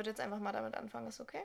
würde 0.00 0.10
jetzt 0.10 0.20
einfach 0.20 0.38
mal 0.38 0.52
damit 0.52 0.74
anfangen, 0.76 1.08
ist 1.08 1.20
okay? 1.20 1.42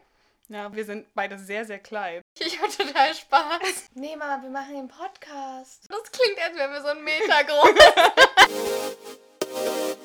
Ja, 0.48 0.74
wir 0.74 0.86
sind 0.86 1.14
beide 1.14 1.38
sehr, 1.38 1.66
sehr 1.66 1.80
klein. 1.80 2.22
Ich 2.40 2.62
habe 2.62 2.72
total 2.72 3.14
Spaß. 3.14 3.90
Nee, 3.96 4.16
Mama, 4.16 4.42
wir 4.42 4.50
machen 4.50 4.76
den 4.76 4.88
Podcast. 4.88 5.86
Das 5.90 6.12
klingt, 6.12 6.42
als 6.42 6.56
wären 6.56 6.72
wir 6.72 6.82
so 6.82 6.88
ein 6.88 7.04
Meter 7.04 7.44
groß. 7.44 7.76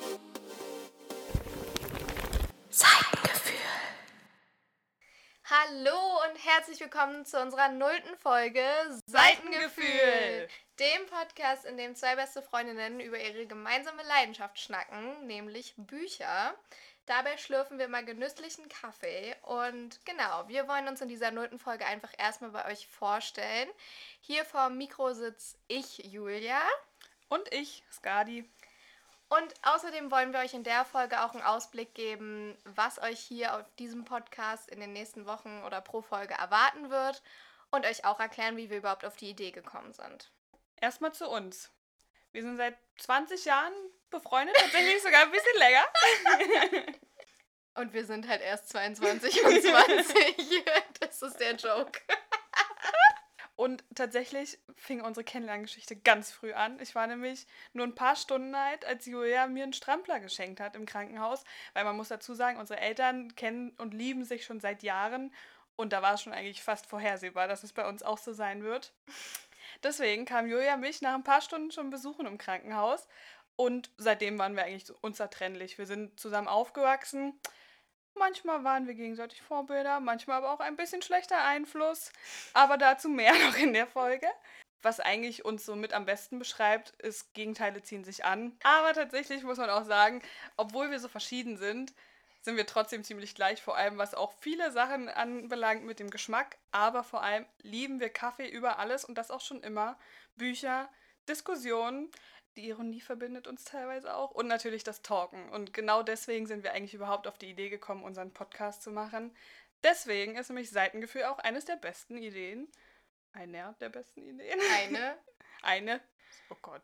Hallo 5.53 6.21
und 6.29 6.45
herzlich 6.45 6.79
willkommen 6.79 7.25
zu 7.25 7.37
unserer 7.37 7.67
nullten 7.67 8.15
Folge 8.15 8.63
Seitengefühl. 9.05 10.47
Dem 10.79 11.05
Podcast, 11.07 11.65
in 11.65 11.75
dem 11.75 11.93
zwei 11.93 12.15
beste 12.15 12.41
Freundinnen 12.41 13.01
über 13.01 13.19
ihre 13.19 13.45
gemeinsame 13.45 14.01
Leidenschaft 14.03 14.61
schnacken, 14.61 15.27
nämlich 15.27 15.73
Bücher. 15.75 16.55
Dabei 17.05 17.35
schlürfen 17.35 17.79
wir 17.79 17.89
mal 17.89 18.05
genüsslichen 18.05 18.69
Kaffee. 18.69 19.35
Und 19.41 19.99
genau, 20.05 20.47
wir 20.47 20.69
wollen 20.69 20.87
uns 20.87 21.01
in 21.01 21.09
dieser 21.09 21.31
nullten 21.31 21.59
Folge 21.59 21.85
einfach 21.85 22.13
erstmal 22.17 22.51
bei 22.51 22.71
euch 22.71 22.87
vorstellen. 22.87 23.67
Hier 24.21 24.45
vor 24.45 24.69
dem 24.69 24.77
Mikro 24.77 25.13
sitze 25.13 25.57
ich, 25.67 25.97
Julia. 25.97 26.61
Und 27.27 27.53
ich, 27.53 27.83
Skadi. 27.91 28.49
Und 29.31 29.53
außerdem 29.61 30.11
wollen 30.11 30.33
wir 30.33 30.41
euch 30.41 30.53
in 30.53 30.65
der 30.65 30.83
Folge 30.83 31.23
auch 31.23 31.33
einen 31.33 31.41
Ausblick 31.41 31.95
geben, 31.95 32.57
was 32.65 33.01
euch 33.01 33.17
hier 33.17 33.55
auf 33.55 33.63
diesem 33.79 34.03
Podcast 34.03 34.69
in 34.69 34.81
den 34.81 34.91
nächsten 34.91 35.25
Wochen 35.25 35.63
oder 35.65 35.79
pro 35.79 36.01
Folge 36.01 36.33
erwarten 36.33 36.89
wird 36.89 37.23
und 37.69 37.85
euch 37.85 38.03
auch 38.03 38.19
erklären, 38.19 38.57
wie 38.57 38.69
wir 38.69 38.79
überhaupt 38.79 39.05
auf 39.05 39.15
die 39.15 39.29
Idee 39.29 39.51
gekommen 39.51 39.93
sind. 39.93 40.29
Erstmal 40.81 41.13
zu 41.13 41.29
uns. 41.29 41.71
Wir 42.33 42.41
sind 42.41 42.57
seit 42.57 42.77
20 42.97 43.45
Jahren 43.45 43.71
befreundet, 44.09 44.53
tatsächlich 44.57 45.01
sogar 45.01 45.21
ein 45.21 45.31
bisschen 45.31 45.59
länger. 45.59 46.93
Und 47.75 47.93
wir 47.93 48.05
sind 48.05 48.27
halt 48.27 48.41
erst 48.41 48.67
22 48.67 49.45
und 49.45 49.61
20. 49.61 50.65
Das 50.99 51.21
ist 51.21 51.39
der 51.39 51.55
Joke. 51.55 52.01
Und 53.55 53.83
tatsächlich 53.93 54.57
fing 54.75 55.01
unsere 55.01 55.23
Kennenlerngeschichte 55.23 55.95
ganz 55.95 56.31
früh 56.31 56.53
an. 56.53 56.79
Ich 56.79 56.95
war 56.95 57.05
nämlich 57.05 57.45
nur 57.73 57.85
ein 57.85 57.95
paar 57.95 58.15
Stunden 58.15 58.55
alt, 58.55 58.85
als 58.85 59.05
Julia 59.05 59.47
mir 59.47 59.63
einen 59.63 59.73
Strampler 59.73 60.19
geschenkt 60.19 60.59
hat 60.59 60.75
im 60.75 60.85
Krankenhaus. 60.85 61.43
Weil 61.73 61.83
man 61.83 61.95
muss 61.95 62.07
dazu 62.07 62.33
sagen, 62.33 62.59
unsere 62.59 62.79
Eltern 62.79 63.35
kennen 63.35 63.71
und 63.77 63.93
lieben 63.93 64.23
sich 64.23 64.45
schon 64.45 64.59
seit 64.59 64.83
Jahren. 64.83 65.33
Und 65.75 65.93
da 65.93 66.01
war 66.01 66.15
es 66.15 66.21
schon 66.21 66.33
eigentlich 66.33 66.63
fast 66.63 66.85
vorhersehbar, 66.85 67.47
dass 67.47 67.63
es 67.63 67.73
bei 67.73 67.87
uns 67.87 68.03
auch 68.03 68.17
so 68.17 68.33
sein 68.33 68.63
wird. 68.63 68.93
Deswegen 69.83 70.25
kam 70.25 70.47
Julia 70.47 70.77
mich 70.77 71.01
nach 71.01 71.15
ein 71.15 71.23
paar 71.23 71.41
Stunden 71.41 71.71
schon 71.71 71.89
besuchen 71.89 72.25
im 72.25 72.37
Krankenhaus. 72.37 73.07
Und 73.55 73.91
seitdem 73.97 74.39
waren 74.39 74.55
wir 74.55 74.63
eigentlich 74.63 74.91
unzertrennlich. 75.01 75.77
Wir 75.77 75.85
sind 75.85 76.19
zusammen 76.19 76.47
aufgewachsen. 76.47 77.39
Manchmal 78.15 78.63
waren 78.63 78.87
wir 78.87 78.93
gegenseitig 78.93 79.41
Vorbilder, 79.41 79.99
manchmal 79.99 80.37
aber 80.37 80.51
auch 80.51 80.59
ein 80.59 80.75
bisschen 80.75 81.01
schlechter 81.01 81.43
Einfluss. 81.43 82.11
Aber 82.53 82.77
dazu 82.77 83.09
mehr 83.09 83.33
noch 83.47 83.57
in 83.57 83.73
der 83.73 83.87
Folge. 83.87 84.27
Was 84.81 84.99
eigentlich 84.99 85.45
uns 85.45 85.65
so 85.65 85.75
mit 85.75 85.93
am 85.93 86.05
besten 86.05 86.39
beschreibt, 86.39 86.91
ist, 87.01 87.33
Gegenteile 87.33 87.83
ziehen 87.83 88.03
sich 88.03 88.25
an. 88.25 88.57
Aber 88.63 88.93
tatsächlich 88.93 89.43
muss 89.43 89.57
man 89.57 89.69
auch 89.69 89.85
sagen, 89.85 90.21
obwohl 90.57 90.89
wir 90.89 90.99
so 90.99 91.07
verschieden 91.07 91.57
sind, 91.57 91.93
sind 92.41 92.57
wir 92.57 92.65
trotzdem 92.65 93.03
ziemlich 93.03 93.35
gleich, 93.35 93.61
vor 93.61 93.77
allem 93.77 93.99
was 93.99 94.15
auch 94.15 94.33
viele 94.39 94.71
Sachen 94.71 95.09
anbelangt 95.09 95.85
mit 95.85 95.99
dem 95.99 96.09
Geschmack. 96.09 96.57
Aber 96.71 97.03
vor 97.03 97.21
allem 97.21 97.45
lieben 97.61 97.99
wir 97.99 98.09
Kaffee 98.09 98.49
über 98.49 98.79
alles 98.79 99.05
und 99.05 99.17
das 99.17 99.29
auch 99.29 99.41
schon 99.41 99.61
immer. 99.61 99.99
Bücher, 100.35 100.89
Diskussionen, 101.31 102.11
die 102.57 102.67
Ironie 102.67 102.99
verbindet 102.99 103.47
uns 103.47 103.63
teilweise 103.63 104.13
auch 104.13 104.31
und 104.31 104.47
natürlich 104.47 104.83
das 104.83 105.01
Talken. 105.01 105.49
Und 105.49 105.73
genau 105.73 106.03
deswegen 106.03 106.45
sind 106.45 106.63
wir 106.63 106.73
eigentlich 106.73 106.93
überhaupt 106.93 107.25
auf 107.25 107.37
die 107.37 107.49
Idee 107.49 107.69
gekommen, 107.69 108.03
unseren 108.03 108.33
Podcast 108.33 108.83
zu 108.83 108.91
machen. 108.91 109.33
Deswegen 109.83 110.35
ist 110.35 110.49
nämlich 110.49 110.69
Seitengefühl 110.69 111.23
auch 111.23 111.39
eines 111.39 111.63
der 111.65 111.77
besten 111.77 112.17
Ideen. 112.17 112.67
Einer 113.31 113.73
der 113.79 113.89
besten 113.89 114.21
Ideen. 114.21 114.59
Eine. 114.77 115.17
Eine. 115.61 116.01
Oh 116.49 116.57
Gott. 116.61 116.81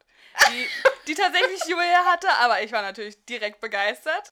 Die, 0.49 0.67
die 1.07 1.13
tatsächlich 1.13 1.65
Julia 1.65 2.05
hatte, 2.05 2.29
aber 2.29 2.61
ich 2.61 2.71
war 2.71 2.81
natürlich 2.81 3.25
direkt 3.25 3.59
begeistert. 3.59 4.31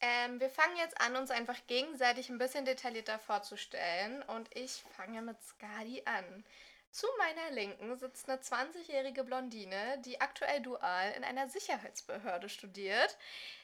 Ähm, 0.00 0.38
wir 0.38 0.48
fangen 0.48 0.76
jetzt 0.76 0.98
an, 1.00 1.16
uns 1.16 1.30
einfach 1.30 1.58
gegenseitig 1.66 2.30
ein 2.30 2.38
bisschen 2.38 2.64
detaillierter 2.64 3.18
vorzustellen. 3.18 4.22
Und 4.22 4.48
ich 4.56 4.84
fange 4.96 5.22
mit 5.22 5.42
Skadi 5.42 6.02
an. 6.06 6.44
Zu 6.92 7.06
meiner 7.18 7.52
Linken 7.52 7.96
sitzt 7.98 8.28
eine 8.28 8.40
20-jährige 8.40 9.22
Blondine, 9.22 10.02
die 10.04 10.20
aktuell 10.20 10.60
dual 10.60 11.12
in 11.16 11.22
einer 11.22 11.48
Sicherheitsbehörde 11.48 12.48
studiert. 12.48 13.16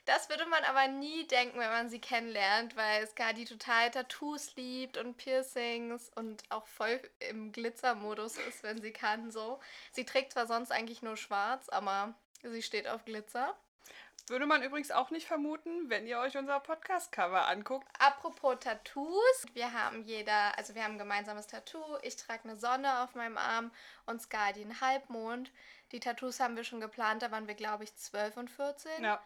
Das 0.04 0.28
würde 0.28 0.47
man 0.47 0.62
aber 0.62 0.87
nie 0.87 1.26
denken, 1.26 1.59
wenn 1.59 1.70
man 1.70 1.88
sie 1.88 2.00
kennenlernt, 2.00 2.76
weil 2.76 3.04
Skadi 3.09 3.44
total 3.44 3.91
Tattoos 3.91 4.54
liebt 4.54 4.97
und 4.97 5.16
Piercings 5.16 6.09
und 6.15 6.44
auch 6.50 6.69
voll 6.69 7.00
im 7.19 7.50
Glitzermodus 7.50 8.38
ist, 8.38 8.62
wenn 8.62 8.81
sie 8.81 8.92
kann 8.92 9.32
so. 9.32 9.59
Sie 9.91 10.04
trägt 10.04 10.32
zwar 10.32 10.47
sonst 10.47 10.70
eigentlich 10.70 11.03
nur 11.03 11.16
schwarz, 11.16 11.69
aber 11.69 12.15
sie 12.44 12.62
steht 12.62 12.86
auf 12.86 13.04
Glitzer. 13.04 13.56
Würde 14.28 14.47
man 14.47 14.62
übrigens 14.64 14.91
auch 14.91 15.10
nicht 15.10 15.28
vermuten, 15.28 15.88
wenn 15.88 16.04
ihr 16.04 16.19
euch 16.19 16.37
unser 16.37 16.59
Podcast-Cover 16.59 17.47
anguckt. 17.47 17.87
Apropos 18.00 18.56
Tattoos, 18.59 19.47
wir 19.54 19.72
haben 19.72 20.03
jeder, 20.03 20.59
also 20.59 20.75
wir 20.75 20.82
haben 20.82 20.94
ein 20.94 20.98
gemeinsames 20.98 21.47
Tattoo. 21.47 21.97
Ich 22.03 22.16
trage 22.16 22.42
eine 22.42 22.56
Sonne 22.56 23.04
auf 23.04 23.15
meinem 23.15 23.38
Arm 23.38 23.70
und 24.04 24.20
Skadi 24.20 24.62
einen 24.62 24.81
Halbmond. 24.81 25.53
Die 25.92 26.00
Tattoos 26.00 26.41
haben 26.41 26.56
wir 26.56 26.65
schon 26.65 26.81
geplant, 26.81 27.22
da 27.22 27.31
waren 27.31 27.47
wir, 27.47 27.54
glaube 27.54 27.84
ich, 27.84 27.94
12 27.94 28.36
und 28.36 28.50
14. 28.50 29.04
Ja. 29.04 29.22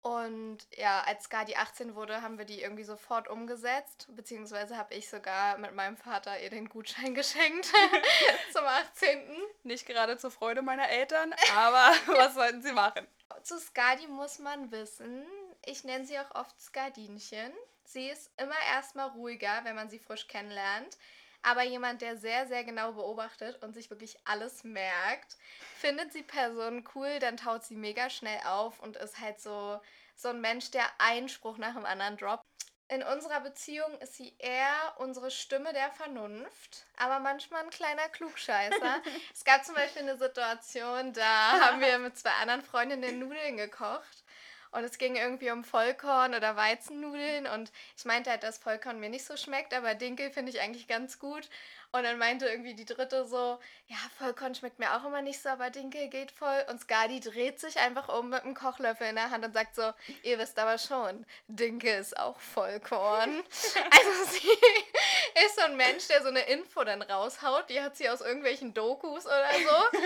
Und 0.00 0.58
ja, 0.76 1.02
als 1.02 1.24
Skadi 1.24 1.56
18 1.56 1.94
wurde, 1.94 2.22
haben 2.22 2.38
wir 2.38 2.46
die 2.46 2.62
irgendwie 2.62 2.84
sofort 2.84 3.28
umgesetzt. 3.28 4.06
Beziehungsweise 4.10 4.78
habe 4.78 4.94
ich 4.94 5.08
sogar 5.08 5.58
mit 5.58 5.74
meinem 5.74 5.98
Vater 5.98 6.40
ihr 6.40 6.48
den 6.50 6.70
Gutschein 6.70 7.14
geschenkt 7.14 7.70
zum 8.52 8.64
18. 8.64 9.18
Nicht 9.64 9.86
gerade 9.86 10.16
zur 10.16 10.30
Freude 10.30 10.62
meiner 10.62 10.88
Eltern, 10.88 11.34
aber 11.54 11.92
was 12.18 12.34
sollten 12.34 12.62
sie 12.62 12.72
machen? 12.72 13.06
Zu 13.44 13.60
Skadi 13.60 14.06
muss 14.06 14.38
man 14.38 14.72
wissen, 14.72 15.22
ich 15.66 15.84
nenne 15.84 16.06
sie 16.06 16.18
auch 16.18 16.34
oft 16.34 16.58
Skadinchen. 16.58 17.52
Sie 17.84 18.08
ist 18.08 18.30
immer 18.40 18.56
erstmal 18.72 19.10
ruhiger, 19.10 19.60
wenn 19.64 19.76
man 19.76 19.90
sie 19.90 19.98
frisch 19.98 20.28
kennenlernt. 20.28 20.96
Aber 21.42 21.62
jemand, 21.62 22.00
der 22.00 22.16
sehr, 22.16 22.46
sehr 22.46 22.64
genau 22.64 22.92
beobachtet 22.92 23.62
und 23.62 23.74
sich 23.74 23.90
wirklich 23.90 24.16
alles 24.24 24.64
merkt, 24.64 25.36
findet 25.76 26.10
sie 26.14 26.22
Personen 26.22 26.88
cool, 26.94 27.18
dann 27.18 27.36
taut 27.36 27.64
sie 27.64 27.76
mega 27.76 28.08
schnell 28.08 28.40
auf 28.46 28.80
und 28.80 28.96
ist 28.96 29.20
halt 29.20 29.38
so, 29.38 29.78
so 30.16 30.28
ein 30.28 30.40
Mensch, 30.40 30.70
der 30.70 30.86
einen 30.98 31.28
Spruch 31.28 31.58
nach 31.58 31.74
dem 31.74 31.84
anderen 31.84 32.16
droppt. 32.16 32.46
In 32.94 33.02
unserer 33.02 33.40
Beziehung 33.40 33.98
ist 33.98 34.14
sie 34.14 34.32
eher 34.38 34.94
unsere 34.98 35.32
Stimme 35.32 35.72
der 35.72 35.90
Vernunft, 35.90 36.86
aber 36.96 37.18
manchmal 37.18 37.64
ein 37.64 37.70
kleiner 37.70 38.08
Klugscheißer. 38.10 39.02
es 39.34 39.44
gab 39.44 39.64
zum 39.64 39.74
Beispiel 39.74 40.02
eine 40.02 40.16
Situation, 40.16 41.12
da 41.12 41.60
haben 41.60 41.80
wir 41.80 41.98
mit 41.98 42.16
zwei 42.16 42.30
anderen 42.40 42.62
Freundinnen 42.62 43.18
Nudeln 43.18 43.56
gekocht 43.56 44.22
und 44.70 44.84
es 44.84 44.96
ging 44.98 45.16
irgendwie 45.16 45.50
um 45.50 45.64
Vollkorn 45.64 46.36
oder 46.36 46.54
Weizennudeln. 46.54 47.48
Und 47.48 47.72
ich 47.96 48.04
meinte 48.04 48.30
halt, 48.30 48.44
dass 48.44 48.58
Vollkorn 48.58 49.00
mir 49.00 49.08
nicht 49.08 49.24
so 49.24 49.36
schmeckt, 49.36 49.74
aber 49.74 49.96
Dinkel 49.96 50.30
finde 50.30 50.52
ich 50.52 50.60
eigentlich 50.60 50.86
ganz 50.86 51.18
gut. 51.18 51.48
Und 51.94 52.02
dann 52.02 52.18
meinte 52.18 52.48
irgendwie 52.48 52.74
die 52.74 52.86
dritte 52.86 53.24
so, 53.24 53.60
ja, 53.86 53.96
Vollkorn 54.18 54.56
schmeckt 54.56 54.80
mir 54.80 54.96
auch 54.96 55.04
immer 55.04 55.22
nicht 55.22 55.40
so, 55.40 55.48
aber 55.48 55.70
Dinkel 55.70 56.08
geht 56.08 56.32
voll. 56.32 56.64
Und 56.68 56.80
Skadi 56.80 57.20
dreht 57.20 57.60
sich 57.60 57.78
einfach 57.78 58.08
um 58.08 58.30
mit 58.30 58.42
einem 58.42 58.56
Kochlöffel 58.56 59.06
in 59.06 59.14
der 59.14 59.30
Hand 59.30 59.44
und 59.44 59.54
sagt 59.54 59.76
so, 59.76 59.92
ihr 60.24 60.36
wisst 60.40 60.58
aber 60.58 60.76
schon, 60.78 61.24
Dinkel 61.46 62.00
ist 62.00 62.18
auch 62.18 62.40
Vollkorn. 62.40 63.30
also 63.92 64.32
sie 64.32 64.48
ist 65.46 65.54
so 65.54 65.62
ein 65.66 65.76
Mensch, 65.76 66.08
der 66.08 66.20
so 66.22 66.30
eine 66.30 66.40
Info 66.40 66.82
dann 66.82 67.00
raushaut. 67.00 67.70
Die 67.70 67.80
hat 67.80 67.96
sie 67.96 68.08
aus 68.08 68.22
irgendwelchen 68.22 68.74
Dokus 68.74 69.26
oder 69.26 69.52
so. 69.52 69.98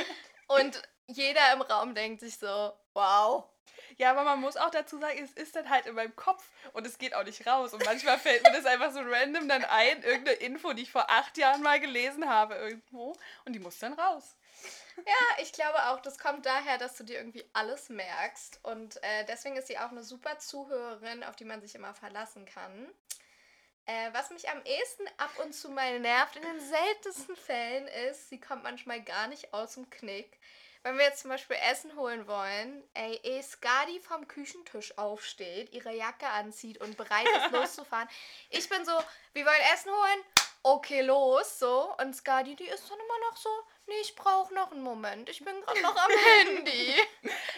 Und 0.61 0.83
jeder 1.07 1.55
im 1.55 1.63
Raum 1.63 1.95
denkt 1.95 2.21
sich 2.21 2.37
so, 2.37 2.71
wow, 2.93 3.45
ja, 3.97 4.11
aber 4.11 4.25
man 4.25 4.41
muss 4.41 4.57
auch 4.57 4.71
dazu 4.71 4.99
sagen, 4.99 5.19
es 5.23 5.33
ist 5.33 5.57
dann 5.57 5.69
halt 5.69 5.87
in 5.87 5.95
meinem 5.95 6.15
Kopf 6.15 6.49
und 6.73 6.87
es 6.87 6.99
geht 6.99 7.15
auch 7.15 7.25
nicht 7.25 7.47
raus. 7.47 7.73
Und 7.73 7.85
manchmal 7.85 8.19
fällt 8.19 8.43
mir 8.45 8.53
das 8.53 8.67
einfach 8.67 8.93
so 8.93 9.01
random 9.01 9.49
dann 9.49 9.65
ein, 9.65 10.03
irgendeine 10.03 10.39
Info, 10.39 10.73
die 10.73 10.83
ich 10.83 10.93
vor 10.93 11.11
acht 11.11 11.37
Jahren 11.37 11.63
mal 11.63 11.81
gelesen 11.81 12.29
habe 12.29 12.55
irgendwo 12.55 13.17
und 13.45 13.53
die 13.53 13.59
muss 13.59 13.79
dann 13.79 13.95
raus. 13.95 14.37
Ja, 15.07 15.43
ich 15.43 15.53
glaube 15.53 15.79
auch, 15.89 16.01
das 16.01 16.19
kommt 16.19 16.47
daher, 16.47 16.79
dass 16.79 16.97
du 16.97 17.05
dir 17.05 17.19
irgendwie 17.19 17.45
alles 17.53 17.89
merkst. 17.89 18.61
Und 18.65 19.03
äh, 19.03 19.25
deswegen 19.27 19.57
ist 19.57 19.69
sie 19.69 19.79
auch 19.79 19.91
eine 19.91 20.03
super 20.03 20.39
Zuhörerin, 20.39 21.23
auf 21.25 21.37
die 21.37 21.45
man 21.45 21.61
sich 21.61 21.75
immer 21.75 21.95
verlassen 21.95 22.45
kann. 22.47 22.89
Äh, 23.87 24.13
was 24.13 24.31
mich 24.31 24.49
am 24.51 24.63
ehesten 24.65 25.07
ab 25.17 25.31
und 25.43 25.55
zu 25.55 25.71
mal 25.71 25.99
nervt, 26.01 26.37
in 26.37 26.43
den 26.43 26.61
seltensten 26.61 27.37
Fällen, 27.37 27.89
ist, 28.11 28.29
sie 28.29 28.41
kommt 28.41 28.63
manchmal 28.63 29.03
gar 29.03 29.29
nicht 29.29 29.55
aus 29.55 29.75
dem 29.75 29.89
Knick. 29.89 30.39
Wenn 30.89 30.97
wir 30.97 31.05
jetzt 31.05 31.21
zum 31.21 31.29
Beispiel 31.29 31.59
Essen 31.71 31.95
holen 31.97 32.27
wollen, 32.27 32.83
ey, 32.95 33.21
ehe 33.23 33.43
Skadi 33.43 34.01
vom 34.01 34.27
Küchentisch 34.27 34.97
aufsteht, 34.97 35.71
ihre 35.75 35.95
Jacke 35.95 36.27
anzieht 36.27 36.81
und 36.81 36.97
bereit 36.97 37.27
ist 37.37 37.51
loszufahren, 37.53 38.09
ich 38.49 38.67
bin 38.71 38.87
so, 38.87 38.93
wir 39.35 39.45
wollen 39.45 39.61
Essen 39.75 39.91
holen, 39.91 40.25
okay, 40.63 41.03
los, 41.03 41.59
so. 41.59 41.95
Und 42.01 42.17
Skadi, 42.17 42.57
die 42.57 42.65
ist 42.65 42.91
dann 42.91 42.99
immer 42.99 43.29
noch 43.29 43.37
so, 43.37 43.51
nee, 43.89 44.01
ich 44.03 44.15
brauche 44.15 44.53
noch 44.55 44.71
einen 44.71 44.83
Moment. 44.83 45.29
Ich 45.29 45.45
bin 45.45 45.61
gerade 45.63 45.81
noch 45.83 45.97
am 45.97 46.11
Handy. 46.47 46.95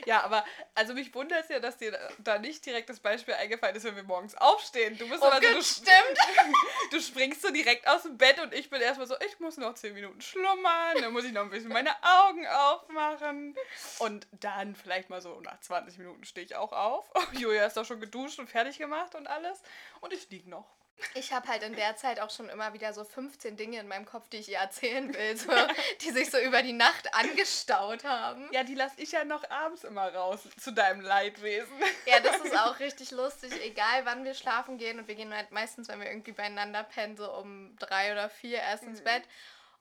Ja, 0.07 0.23
aber 0.23 0.45
also 0.75 0.95
mich 0.95 1.15
wundert 1.15 1.45
es 1.45 1.49
ja, 1.51 1.61
dass 1.61 1.77
dir 1.77 1.99
da 2.19 2.39
nicht 2.39 2.65
direkt 2.65 2.89
das 2.89 3.01
Beispiel 3.01 3.35
eingefallen 3.35 3.77
ist, 3.77 3.85
wenn 3.85 3.97
wir 3.97 4.03
morgens 4.03 4.35
aufstehen. 4.37 4.97
Du 4.97 5.09
bist 5.09 5.23
Oh, 5.23 5.27
aber 5.27 5.37
so, 5.47 5.55
du, 5.55 5.63
stimmt. 5.63 6.19
du 6.91 7.01
springst 7.01 7.43
so 7.43 7.51
direkt 7.51 7.87
aus 7.87 8.03
dem 8.03 8.17
Bett 8.17 8.41
und 8.41 8.55
ich 8.55 8.71
bin 8.71 8.81
erstmal 8.81 9.07
so, 9.07 9.15
ich 9.27 9.39
muss 9.41 9.57
noch 9.57 9.75
10 9.75 9.93
Minuten 9.95 10.21
schlummern, 10.21 10.97
dann 11.01 11.13
muss 11.13 11.25
ich 11.25 11.33
noch 11.33 11.43
ein 11.43 11.51
bisschen 11.51 11.69
meine 11.71 11.95
Augen 12.03 12.47
aufmachen. 12.47 13.57
Und 13.99 14.27
dann 14.33 14.75
vielleicht 14.75 15.11
mal 15.11 15.21
so 15.21 15.41
nach 15.41 15.61
20 15.61 15.99
Minuten 15.99 16.25
stehe 16.25 16.47
ich 16.47 16.57
auch 16.57 16.73
auf. 16.73 17.05
Julia 17.33 17.67
ist 17.67 17.77
doch 17.77 17.85
schon 17.85 18.01
geduscht 18.01 18.39
und 18.39 18.49
fertig 18.49 18.79
gemacht 18.79 19.15
und 19.15 19.27
alles. 19.27 19.61
Und 20.01 20.13
ich 20.13 20.29
liege 20.31 20.49
noch. 20.49 20.67
Ich 21.15 21.33
habe 21.33 21.49
halt 21.49 21.63
in 21.63 21.75
der 21.75 21.97
Zeit 21.97 22.21
auch 22.21 22.31
schon 22.31 22.49
immer 22.49 22.73
wieder 22.73 22.93
so 22.93 23.05
15 23.05 23.57
Dinge 23.57 23.79
in 23.79 23.89
meinem 23.89 24.07
Kopf, 24.07 24.29
die 24.29 24.39
ich 24.39 24.49
ihr 24.51 24.59
erzählen 24.59 25.13
will, 25.13 25.37
so, 25.37 25.51
die 26.01 26.11
sich 26.11 26.31
so 26.31 26.39
über 26.39 26.63
die 26.63 26.73
Nacht 26.73 27.15
angestaut 27.15 28.05
haben. 28.05 28.49
Ja, 28.53 28.65
die 28.65 28.75
lasse 28.75 28.95
ich 28.99 29.13
ja 29.13 29.25
noch 29.25 29.49
abends 29.51 29.85
immer 29.85 30.13
raus 30.13 30.41
zu 30.59 30.73
deinem 30.73 31.01
Leidwesen. 31.01 31.73
Ja, 32.07 32.21
das 32.21 32.37
ist 32.45 32.57
auch 32.57 32.79
richtig 32.81 33.11
lustig, 33.11 33.53
egal 33.63 34.05
wann 34.05 34.25
wir 34.25 34.35
schlafen 34.35 34.79
gehen. 34.79 34.99
Und 34.99 35.09
wir 35.09 35.15
gehen 35.15 35.35
halt 35.35 35.51
meistens, 35.51 35.89
wenn 35.89 36.01
wir 36.01 36.09
irgendwie 36.09 36.33
beieinander 36.33 36.85
pennen, 36.85 37.17
so 37.17 37.31
um 37.33 37.77
drei 37.79 38.13
oder 38.13 38.29
vier 38.29 38.59
erst 38.59 38.85
ins 38.85 39.03
Bett. 39.03 39.23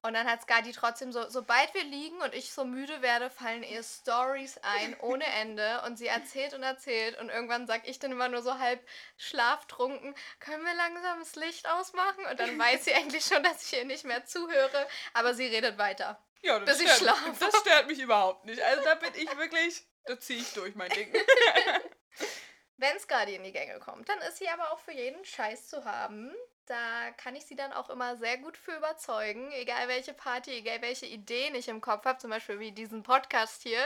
Und 0.01 0.13
dann 0.13 0.27
hat 0.29 0.41
Skadi 0.41 0.71
trotzdem 0.71 1.11
so, 1.11 1.27
sobald 1.29 1.73
wir 1.73 1.83
liegen 1.83 2.21
und 2.21 2.33
ich 2.33 2.53
so 2.53 2.63
müde 2.63 3.01
werde, 3.01 3.29
fallen 3.29 3.63
ihr 3.63 3.83
Stories 3.83 4.57
ein 4.61 4.97
ohne 5.01 5.25
Ende. 5.41 5.81
Und 5.85 5.97
sie 5.97 6.07
erzählt 6.07 6.53
und 6.53 6.63
erzählt. 6.63 7.19
Und 7.19 7.29
irgendwann 7.29 7.67
sag 7.67 7.85
ich 7.87 7.99
dann 7.99 8.11
immer 8.13 8.29
nur 8.29 8.41
so 8.41 8.57
halb 8.59 8.79
schlaftrunken, 9.17 10.15
können 10.39 10.63
wir 10.63 10.73
langsam 10.75 11.19
das 11.19 11.35
Licht 11.35 11.67
ausmachen? 11.69 12.25
Und 12.31 12.39
dann 12.39 12.57
weiß 12.57 12.85
sie 12.85 12.93
eigentlich 12.93 13.25
schon, 13.25 13.43
dass 13.43 13.65
ich 13.65 13.77
ihr 13.77 13.85
nicht 13.85 14.05
mehr 14.05 14.25
zuhöre. 14.25 14.87
Aber 15.13 15.33
sie 15.33 15.47
redet 15.47 15.77
weiter. 15.77 16.23
Ja, 16.41 16.57
Bis 16.59 16.77
das 16.77 16.79
ich 16.81 16.91
stört, 16.91 17.17
schlafe. 17.17 17.33
das 17.39 17.59
stört 17.59 17.87
mich 17.87 17.99
überhaupt 17.99 18.45
nicht. 18.45 18.61
Also 18.61 18.83
da 18.85 18.95
bin 18.95 19.13
ich 19.15 19.37
wirklich, 19.37 19.85
da 20.05 20.17
ziehe 20.17 20.39
ich 20.39 20.53
durch 20.53 20.75
mein 20.75 20.89
Ding. 20.91 21.13
Wenn 22.77 22.97
Skadi 22.97 23.35
in 23.35 23.43
die 23.43 23.51
Gänge 23.51 23.77
kommt, 23.79 24.07
dann 24.07 24.19
ist 24.19 24.37
sie 24.37 24.47
aber 24.47 24.71
auch 24.71 24.79
für 24.79 24.93
jeden 24.93 25.25
Scheiß 25.25 25.67
zu 25.67 25.83
haben. 25.83 26.33
Da 26.69 27.09
kann 27.17 27.35
ich 27.35 27.47
sie 27.47 27.55
dann 27.55 27.73
auch 27.73 27.89
immer 27.89 28.15
sehr 28.15 28.37
gut 28.37 28.55
für 28.55 28.75
überzeugen. 28.75 29.51
Egal 29.53 29.87
welche 29.87 30.13
Party, 30.13 30.51
egal 30.51 30.83
welche 30.83 31.07
Ideen 31.07 31.55
ich 31.55 31.67
im 31.67 31.81
Kopf 31.81 32.05
habe, 32.05 32.19
zum 32.19 32.29
Beispiel 32.29 32.59
wie 32.59 32.71
diesen 32.71 33.01
Podcast 33.01 33.63
hier. 33.63 33.79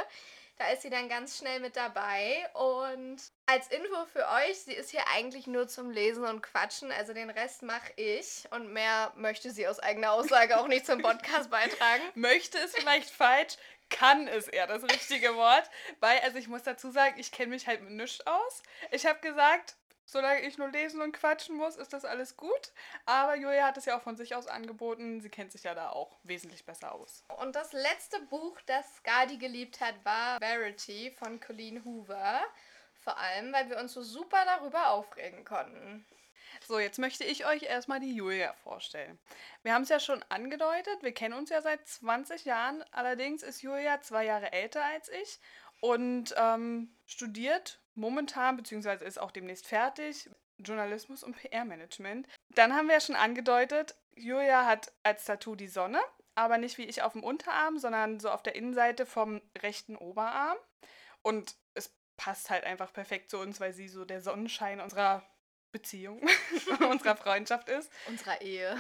Da 0.58 0.68
ist 0.68 0.82
sie 0.82 0.90
dann 0.90 1.08
ganz 1.08 1.38
schnell 1.38 1.62
mit 1.62 1.78
dabei. 1.78 2.46
Und 2.54 3.22
als 3.46 3.70
Info 3.70 4.06
für 4.12 4.28
euch, 4.28 4.60
sie 4.60 4.74
ist 4.74 4.92
hier 4.92 5.08
eigentlich 5.16 5.48
nur 5.48 5.70
zum 5.70 5.92
Lesen 5.92 6.26
und 6.26 6.44
Quatschen. 6.44 6.92
Also 6.92 7.14
den 7.14 7.30
Rest 7.30 7.64
mache 7.64 7.94
ich. 7.96 8.50
Und 8.52 8.74
mehr 8.74 9.14
möchte 9.16 9.52
sie 9.52 9.66
aus 9.66 9.80
eigener 9.80 10.12
Aussage 10.12 10.60
auch 10.60 10.68
nicht 10.68 10.86
zum 10.86 11.02
Podcast 11.02 11.50
beitragen. 11.50 12.04
Möchte 12.16 12.58
es 12.58 12.76
vielleicht 12.76 13.10
falsch, 13.10 13.56
kann 13.90 14.28
es 14.28 14.50
eher 14.50 14.68
das 14.68 14.84
richtige 14.84 15.36
Wort. 15.36 15.70
Weil, 16.02 16.20
also 16.20 16.38
ich 16.38 16.50
muss 16.50 16.64
dazu 16.64 16.92
sagen, 16.92 17.18
ich 17.18 17.32
kenne 17.32 17.52
mich 17.52 17.66
halt 17.66 17.82
mit 17.82 17.92
nichts 17.92 18.28
aus. 18.28 18.62
Ich 18.92 19.06
habe 19.06 19.20
gesagt, 19.22 19.78
solange 20.06 20.42
ich 20.42 20.58
nur 20.58 20.70
lesen 20.70 21.02
und 21.02 21.14
quatschen 21.14 21.56
muss, 21.56 21.76
ist 21.76 21.94
das 21.94 22.06
alles 22.06 22.38
gut. 22.38 22.72
Aber 23.06 23.36
Julia 23.36 23.66
hat 23.66 23.78
es 23.78 23.86
ja 23.86 23.98
auch 23.98 24.02
von 24.02 24.16
sich 24.16 24.36
aus 24.36 24.48
angeboten. 24.48 25.22
Sie 25.22 25.30
kennt 25.30 25.52
sich 25.52 25.64
ja 25.64 25.74
da 25.74 25.90
auch 25.90 26.20
wesentlich 26.24 26.66
besser 26.66 26.94
aus. 26.94 27.24
Und 27.40 27.56
das 27.56 27.74
letzte 27.74 28.20
Buch, 28.22 28.60
das 28.66 28.98
Skadi 28.98 29.38
geliebt 29.38 29.82
hat, 29.82 29.96
war 30.04 30.40
Verity 30.40 31.12
von 31.18 31.40
Colleen 31.40 31.84
Hoover. 31.86 32.42
Vor 33.04 33.18
allem, 33.18 33.52
weil 33.52 33.70
wir 33.70 33.78
uns 33.80 33.94
so 33.94 34.02
super 34.02 34.44
darüber 34.46 34.92
aufregen 34.92 35.44
konnten. 35.44 36.06
So, 36.66 36.80
jetzt 36.80 37.00
möchte 37.00 37.24
ich 37.24 37.46
euch 37.46 37.64
erstmal 37.64 38.00
die 38.00 38.16
Julia 38.16 38.54
vorstellen. 38.64 39.20
Wir 39.64 39.74
haben 39.74 39.84
es 39.84 39.90
ja 39.90 40.00
schon 40.00 40.24
angedeutet, 40.30 41.02
wir 41.02 41.14
kennen 41.14 41.34
uns 41.34 41.50
ja 41.50 41.62
seit 41.62 41.86
20 41.86 42.46
Jahren. 42.46 42.84
Allerdings 42.92 43.44
ist 43.44 43.62
Julia 43.62 44.00
zwei 44.02 44.26
Jahre 44.26 44.54
älter 44.54 44.84
als 44.84 45.10
ich 45.10 45.40
und 45.82 46.34
ähm, 46.38 46.96
studiert 47.06 47.80
momentan, 47.96 48.58
beziehungsweise 48.58 49.06
ist 49.06 49.20
auch 49.20 49.32
demnächst 49.32 49.68
fertig, 49.68 50.30
Journalismus 50.58 51.24
und 51.24 51.36
PR-Management. 51.36 52.28
Dann 52.56 52.74
haben 52.74 52.88
wir 52.88 52.96
ja 52.96 53.02
schon 53.02 53.16
angedeutet, 53.16 53.96
Julia 54.16 54.66
hat 54.66 54.92
als 55.04 55.26
Tattoo 55.26 55.56
die 55.56 55.68
Sonne, 55.68 56.02
aber 56.36 56.58
nicht 56.58 56.78
wie 56.78 56.86
ich 56.86 57.02
auf 57.02 57.14
dem 57.14 57.24
Unterarm, 57.24 57.78
sondern 57.78 58.20
so 58.20 58.30
auf 58.30 58.44
der 58.44 58.56
Innenseite 58.56 59.06
vom 59.06 59.42
rechten 59.62 59.96
Oberarm. 59.96 60.58
Und 61.22 61.56
es 61.74 61.96
passt 62.18 62.50
halt 62.50 62.64
einfach 62.64 62.94
perfekt 62.94 63.32
zu 63.32 63.40
uns, 63.40 63.60
weil 63.60 63.74
sie 63.74 63.88
so 63.88 64.06
der 64.06 64.22
Sonnenschein 64.22 64.80
unserer 64.80 65.24
Beziehung, 65.72 66.22
unserer 66.90 67.16
Freundschaft 67.16 67.68
ist. 67.70 67.92
Unserer 68.08 68.42
Ehe. 68.42 68.78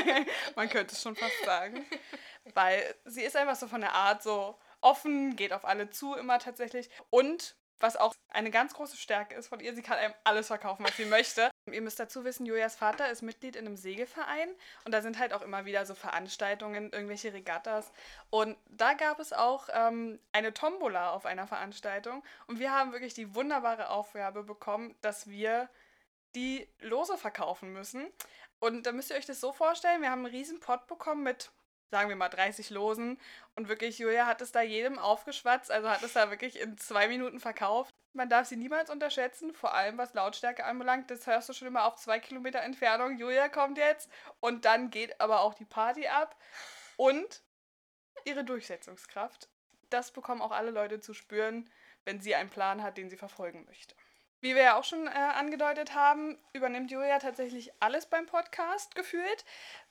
Man 0.56 0.68
könnte 0.68 0.94
es 0.94 1.02
schon 1.02 1.16
fast 1.16 1.44
sagen. 1.44 1.84
Weil 2.54 2.94
sie 3.04 3.22
ist 3.22 3.36
einfach 3.36 3.56
so 3.56 3.66
von 3.66 3.80
der 3.80 3.94
Art 3.94 4.22
so 4.22 4.58
offen, 4.80 5.34
geht 5.34 5.52
auf 5.52 5.64
alle 5.64 5.90
zu 5.90 6.14
immer 6.14 6.38
tatsächlich. 6.38 6.88
Und 7.10 7.56
was 7.80 7.96
auch 7.96 8.14
eine 8.28 8.50
ganz 8.50 8.74
große 8.74 8.96
Stärke 8.96 9.34
ist 9.34 9.48
von 9.48 9.60
ihr, 9.60 9.74
sie 9.74 9.82
kann 9.82 9.98
einem 9.98 10.14
alles 10.24 10.48
verkaufen, 10.48 10.84
was 10.84 10.96
sie 10.96 11.04
möchte. 11.04 11.50
Ihr 11.70 11.82
müsst 11.82 12.00
dazu 12.00 12.24
wissen, 12.24 12.46
Julias 12.46 12.76
Vater 12.76 13.10
ist 13.10 13.22
Mitglied 13.22 13.56
in 13.56 13.66
einem 13.66 13.76
Segelverein 13.76 14.48
und 14.84 14.92
da 14.92 15.02
sind 15.02 15.18
halt 15.18 15.32
auch 15.32 15.42
immer 15.42 15.64
wieder 15.64 15.86
so 15.86 15.94
Veranstaltungen, 15.94 16.92
irgendwelche 16.92 17.32
Regattas. 17.32 17.92
Und 18.30 18.56
da 18.68 18.94
gab 18.94 19.20
es 19.20 19.32
auch 19.32 19.68
ähm, 19.72 20.18
eine 20.32 20.54
Tombola 20.54 21.10
auf 21.10 21.26
einer 21.26 21.46
Veranstaltung 21.46 22.24
und 22.46 22.58
wir 22.58 22.72
haben 22.72 22.92
wirklich 22.92 23.14
die 23.14 23.34
wunderbare 23.34 23.90
Aufgabe 23.90 24.42
bekommen, 24.42 24.94
dass 25.00 25.28
wir 25.28 25.68
die 26.34 26.68
Lose 26.80 27.16
verkaufen 27.16 27.72
müssen. 27.72 28.06
Und 28.60 28.86
da 28.86 28.92
müsst 28.92 29.10
ihr 29.10 29.16
euch 29.16 29.26
das 29.26 29.40
so 29.40 29.52
vorstellen, 29.52 30.02
wir 30.02 30.10
haben 30.10 30.24
einen 30.24 30.34
riesen 30.34 30.60
Pot 30.60 30.86
bekommen 30.86 31.22
mit, 31.22 31.50
sagen 31.90 32.08
wir 32.08 32.16
mal, 32.16 32.28
30 32.28 32.70
Losen. 32.70 33.18
Und 33.54 33.68
wirklich, 33.68 33.98
Julia 33.98 34.26
hat 34.26 34.40
es 34.40 34.52
da 34.52 34.62
jedem 34.62 34.98
aufgeschwatzt, 34.98 35.70
also 35.70 35.88
hat 35.88 36.02
es 36.02 36.12
da 36.12 36.30
wirklich 36.30 36.60
in 36.60 36.76
zwei 36.78 37.08
Minuten 37.08 37.40
verkauft. 37.40 37.90
Man 38.14 38.28
darf 38.28 38.46
sie 38.46 38.56
niemals 38.56 38.90
unterschätzen, 38.90 39.54
vor 39.54 39.74
allem 39.74 39.98
was 39.98 40.14
Lautstärke 40.14 40.64
anbelangt. 40.64 41.10
Das 41.10 41.26
hörst 41.26 41.48
du 41.48 41.52
schon 41.52 41.68
immer 41.68 41.84
auf 41.84 41.96
zwei 41.96 42.18
Kilometer 42.18 42.60
Entfernung. 42.60 43.16
Julia 43.16 43.48
kommt 43.48 43.78
jetzt 43.78 44.10
und 44.40 44.64
dann 44.64 44.90
geht 44.90 45.20
aber 45.20 45.40
auch 45.40 45.54
die 45.54 45.66
Party 45.66 46.06
ab. 46.08 46.36
Und 46.96 47.42
ihre 48.24 48.44
Durchsetzungskraft. 48.44 49.48
Das 49.90 50.10
bekommen 50.10 50.42
auch 50.42 50.50
alle 50.50 50.70
Leute 50.70 51.00
zu 51.00 51.14
spüren, 51.14 51.70
wenn 52.04 52.20
sie 52.20 52.34
einen 52.34 52.50
Plan 52.50 52.82
hat, 52.82 52.98
den 52.98 53.10
sie 53.10 53.16
verfolgen 53.16 53.64
möchte. 53.66 53.94
Wie 54.40 54.54
wir 54.54 54.62
ja 54.62 54.78
auch 54.78 54.84
schon 54.84 55.06
äh, 55.06 55.10
angedeutet 55.10 55.94
haben, 55.94 56.38
übernimmt 56.52 56.90
Julia 56.90 57.18
tatsächlich 57.18 57.72
alles 57.80 58.06
beim 58.06 58.26
Podcast 58.26 58.94
gefühlt, 58.94 59.44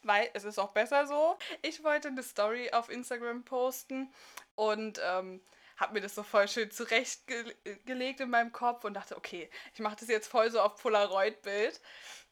weil 0.03 0.29
es 0.33 0.45
ist 0.45 0.57
auch 0.57 0.71
besser 0.71 1.05
so. 1.05 1.38
Ich 1.61 1.83
wollte 1.83 2.07
eine 2.07 2.23
Story 2.23 2.71
auf 2.71 2.89
Instagram 2.89 3.44
posten 3.44 4.09
und 4.55 5.01
ähm, 5.05 5.41
habe 5.77 5.94
mir 5.94 6.01
das 6.01 6.15
so 6.15 6.24
voll 6.24 6.47
schön 6.47 6.71
zurechtgelegt 6.71 8.19
in 8.19 8.29
meinem 8.29 8.51
Kopf 8.51 8.83
und 8.83 8.95
dachte, 8.95 9.15
okay, 9.15 9.50
ich 9.74 9.79
mache 9.79 9.95
das 10.00 10.09
jetzt 10.09 10.27
voll 10.27 10.50
so 10.51 10.59
auf 10.59 10.81
Polaroid-Bild. 10.81 11.79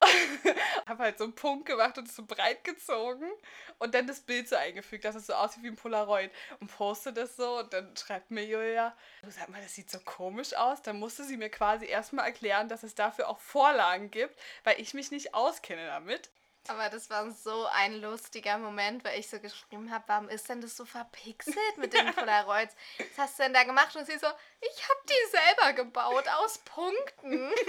habe 0.88 1.04
halt 1.04 1.18
so 1.18 1.24
einen 1.24 1.36
Punkt 1.36 1.66
gemacht 1.68 1.98
und 1.98 2.08
es 2.08 2.16
so 2.16 2.26
breit 2.26 2.64
gezogen 2.64 3.32
und 3.80 3.96
dann 3.96 4.08
das 4.08 4.20
Bild 4.20 4.50
so 4.50 4.56
eingefügt, 4.56 5.06
dass 5.06 5.16
es 5.16 5.28
so 5.28 5.34
aussieht 5.34 5.64
wie 5.64 5.70
ein 5.70 5.78
Polaroid 5.78 6.32
und 6.60 6.68
poste 6.68 7.14
das 7.14 7.38
so 7.38 7.60
und 7.60 7.72
dann 7.72 7.96
schreibt 7.96 8.30
mir 8.30 8.44
Julia, 8.46 8.96
du 9.22 9.32
sag 9.32 9.48
mal, 9.50 9.62
das 9.62 9.74
sieht 9.74 9.90
so 9.90 10.00
komisch 10.00 10.54
aus. 10.54 10.82
Dann 10.82 11.00
musste 11.00 11.24
sie 11.24 11.38
mir 11.38 11.50
quasi 11.50 11.86
erstmal 11.86 12.26
erklären, 12.26 12.68
dass 12.68 12.84
es 12.84 12.96
dafür 12.96 13.30
auch 13.30 13.40
Vorlagen 13.40 14.12
gibt, 14.12 14.38
weil 14.64 14.80
ich 14.82 14.94
mich 14.94 15.12
nicht 15.12 15.34
auskenne 15.34 15.86
damit. 15.86 16.30
Aber 16.68 16.90
das 16.90 17.10
war 17.10 17.30
so 17.32 17.66
ein 17.74 18.02
lustiger 18.02 18.58
Moment, 18.58 19.04
weil 19.04 19.20
ich 19.20 19.30
so 19.30 19.40
geschrieben 19.40 19.92
habe, 19.92 20.04
warum 20.08 20.30
ist 20.30 20.50
denn 20.50 20.62
das 20.62 20.76
so 20.76 20.86
verpixelt 20.86 21.78
mit 21.78 21.94
den 21.94 22.12
Polaroids? 22.16 22.76
Was 22.98 23.18
hast 23.18 23.40
du 23.40 23.44
denn 23.44 23.54
da 23.54 23.64
gemacht? 23.64 23.96
Und 23.96 24.06
sie 24.06 24.18
so, 24.18 24.28
ich 24.62 24.84
habe 24.90 25.00
die 25.10 25.32
selber 25.32 25.74
gebaut 25.74 26.28
aus 26.28 26.58
Punkten. 26.60 27.52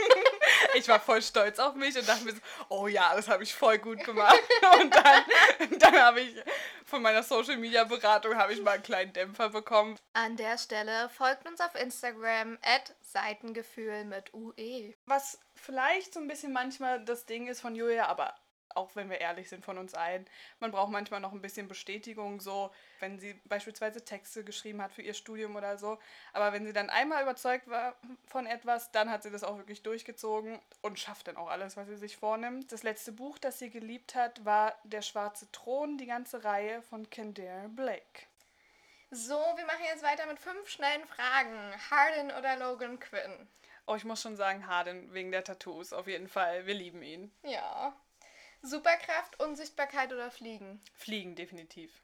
Ich 0.74 0.88
war 0.88 1.00
voll 1.00 1.22
stolz 1.22 1.58
auf 1.58 1.74
mich 1.74 1.96
und 1.96 2.06
dachte 2.06 2.24
mir 2.24 2.32
so, 2.32 2.40
oh 2.68 2.86
ja, 2.86 3.14
das 3.14 3.28
habe 3.28 3.42
ich 3.42 3.54
voll 3.54 3.78
gut 3.78 4.02
gemacht. 4.04 4.38
Und 4.80 4.94
dann, 4.94 5.24
dann 5.78 5.96
habe 5.96 6.20
ich 6.20 6.42
von 6.84 7.02
meiner 7.02 7.22
Social 7.22 7.56
Media 7.56 7.84
Beratung 7.84 8.36
habe 8.36 8.52
ich 8.52 8.60
mal 8.60 8.72
einen 8.72 8.82
kleinen 8.82 9.12
Dämpfer 9.12 9.48
bekommen. 9.48 9.98
An 10.12 10.36
der 10.36 10.58
Stelle 10.58 11.08
folgt 11.08 11.46
uns 11.46 11.60
auf 11.60 11.74
Instagram 11.74 12.58
at 12.62 12.94
Seitengefühl 13.00 14.04
mit. 14.04 14.32
UE. 14.34 14.94
Was 15.06 15.38
vielleicht 15.54 16.14
so 16.14 16.20
ein 16.20 16.28
bisschen 16.28 16.52
manchmal 16.52 17.04
das 17.04 17.26
Ding 17.26 17.48
ist 17.48 17.60
von 17.60 17.74
Julia, 17.74 18.06
aber 18.06 18.34
auch 18.76 18.94
wenn 18.94 19.10
wir 19.10 19.20
ehrlich 19.20 19.48
sind 19.48 19.64
von 19.64 19.78
uns 19.78 19.94
allen, 19.94 20.26
man 20.60 20.70
braucht 20.70 20.90
manchmal 20.90 21.20
noch 21.20 21.32
ein 21.32 21.40
bisschen 21.40 21.68
Bestätigung, 21.68 22.40
so 22.40 22.70
wenn 23.00 23.18
sie 23.18 23.34
beispielsweise 23.44 24.04
Texte 24.04 24.44
geschrieben 24.44 24.82
hat 24.82 24.92
für 24.92 25.02
ihr 25.02 25.14
Studium 25.14 25.56
oder 25.56 25.78
so. 25.78 25.98
Aber 26.32 26.52
wenn 26.52 26.66
sie 26.66 26.72
dann 26.72 26.90
einmal 26.90 27.22
überzeugt 27.22 27.68
war 27.68 27.96
von 28.26 28.46
etwas, 28.46 28.90
dann 28.92 29.10
hat 29.10 29.22
sie 29.22 29.30
das 29.30 29.44
auch 29.44 29.58
wirklich 29.58 29.82
durchgezogen 29.82 30.60
und 30.82 30.98
schafft 30.98 31.28
dann 31.28 31.36
auch 31.36 31.48
alles, 31.48 31.76
was 31.76 31.88
sie 31.88 31.96
sich 31.96 32.16
vornimmt. 32.16 32.72
Das 32.72 32.82
letzte 32.82 33.12
Buch, 33.12 33.38
das 33.38 33.58
sie 33.58 33.70
geliebt 33.70 34.14
hat, 34.14 34.44
war 34.44 34.74
Der 34.84 35.02
schwarze 35.02 35.50
Thron, 35.52 35.98
die 35.98 36.06
ganze 36.06 36.44
Reihe 36.44 36.82
von 36.82 37.08
Kendare 37.10 37.68
Blake. 37.68 38.26
So, 39.10 39.34
wir 39.34 39.64
machen 39.66 39.84
jetzt 39.84 40.02
weiter 40.02 40.26
mit 40.26 40.38
fünf 40.38 40.68
schnellen 40.68 41.06
Fragen. 41.06 41.72
Harden 41.90 42.32
oder 42.32 42.56
Logan 42.56 42.98
Quinn? 42.98 43.48
Oh, 43.86 43.94
ich 43.94 44.04
muss 44.04 44.20
schon 44.20 44.36
sagen, 44.36 44.66
Harden 44.66 45.12
wegen 45.14 45.30
der 45.30 45.44
Tattoos, 45.44 45.92
auf 45.92 46.08
jeden 46.08 46.28
Fall. 46.28 46.66
Wir 46.66 46.74
lieben 46.74 47.02
ihn. 47.02 47.30
Ja. 47.44 47.94
Superkraft, 48.66 49.40
Unsichtbarkeit 49.40 50.12
oder 50.12 50.30
Fliegen? 50.30 50.80
Fliegen, 50.94 51.34
definitiv. 51.34 52.02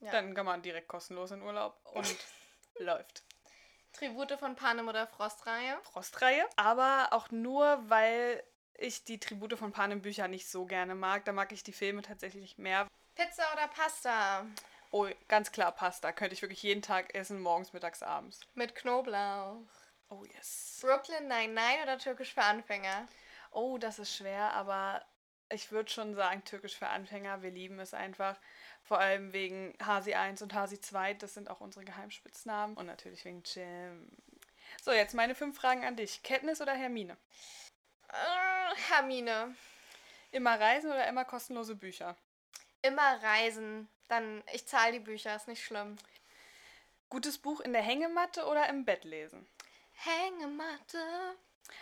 Ja. 0.00 0.10
Dann 0.10 0.34
kann 0.34 0.46
man 0.46 0.62
direkt 0.62 0.88
kostenlos 0.88 1.30
in 1.30 1.42
Urlaub 1.42 1.80
und 1.94 2.16
läuft. 2.78 3.24
Tribute 3.92 4.38
von 4.38 4.56
Panem 4.56 4.88
oder 4.88 5.06
Frostreihe? 5.06 5.78
Frostreihe. 5.82 6.46
Aber 6.56 7.08
auch 7.12 7.30
nur, 7.30 7.82
weil 7.88 8.42
ich 8.76 9.04
die 9.04 9.20
Tribute 9.20 9.56
von 9.56 9.72
Panem 9.72 10.02
Bücher 10.02 10.28
nicht 10.28 10.48
so 10.48 10.66
gerne 10.66 10.94
mag. 10.94 11.24
Da 11.24 11.32
mag 11.32 11.52
ich 11.52 11.62
die 11.62 11.72
Filme 11.72 12.02
tatsächlich 12.02 12.58
mehr. 12.58 12.88
Pizza 13.14 13.44
oder 13.52 13.68
Pasta? 13.68 14.46
Oh, 14.90 15.08
ganz 15.28 15.52
klar 15.52 15.72
Pasta. 15.72 16.12
Könnte 16.12 16.34
ich 16.34 16.42
wirklich 16.42 16.62
jeden 16.62 16.82
Tag 16.82 17.14
essen, 17.14 17.40
morgens, 17.40 17.72
mittags, 17.72 18.02
abends. 18.02 18.40
Mit 18.54 18.74
Knoblauch. 18.74 19.62
Oh 20.08 20.24
yes. 20.24 20.78
Brooklyn 20.80 21.28
Nine-Nine 21.28 21.82
oder 21.84 21.98
Türkisch 21.98 22.34
für 22.34 22.42
Anfänger? 22.42 23.06
Oh, 23.52 23.78
das 23.78 23.98
ist 23.98 24.14
schwer, 24.14 24.52
aber 24.52 25.04
ich 25.50 25.70
würde 25.72 25.90
schon 25.90 26.14
sagen, 26.14 26.44
Türkisch 26.44 26.76
für 26.76 26.88
Anfänger. 26.88 27.42
Wir 27.42 27.50
lieben 27.50 27.78
es 27.78 27.94
einfach. 27.94 28.38
Vor 28.82 28.98
allem 28.98 29.32
wegen 29.32 29.74
Hasi 29.82 30.14
1 30.14 30.42
und 30.42 30.54
Hasi 30.54 30.80
2. 30.80 31.14
Das 31.14 31.34
sind 31.34 31.50
auch 31.50 31.60
unsere 31.60 31.84
Geheimspitznamen. 31.84 32.76
Und 32.76 32.86
natürlich 32.86 33.24
wegen 33.24 33.42
Jim. 33.44 34.08
So, 34.82 34.92
jetzt 34.92 35.14
meine 35.14 35.34
fünf 35.34 35.56
Fragen 35.56 35.84
an 35.84 35.96
dich. 35.96 36.22
Katniss 36.22 36.60
oder 36.60 36.72
Hermine? 36.72 37.16
Äh, 38.08 38.74
Hermine. 38.90 39.54
Immer 40.30 40.58
reisen 40.58 40.90
oder 40.90 41.06
immer 41.06 41.24
kostenlose 41.24 41.76
Bücher? 41.76 42.16
Immer 42.82 43.22
reisen. 43.22 43.88
Dann, 44.08 44.42
ich 44.52 44.66
zahle 44.66 44.92
die 44.92 45.00
Bücher, 45.00 45.36
ist 45.36 45.48
nicht 45.48 45.64
schlimm. 45.64 45.96
Gutes 47.08 47.38
Buch 47.38 47.60
in 47.60 47.72
der 47.72 47.82
Hängematte 47.82 48.44
oder 48.46 48.68
im 48.68 48.84
Bett 48.84 49.04
lesen? 49.04 49.46
Hängematte. 49.92 50.98